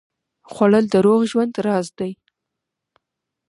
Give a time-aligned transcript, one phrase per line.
[0.51, 2.11] خوړل د روغ ژوند راز دی